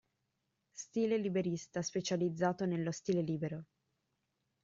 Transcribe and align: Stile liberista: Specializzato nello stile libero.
Stile 0.73 1.15
liberista: 1.19 1.83
Specializzato 1.83 2.65
nello 2.65 2.89
stile 2.91 3.21
libero. 3.21 3.65